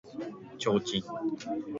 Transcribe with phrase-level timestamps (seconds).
[0.57, 1.35] 提灯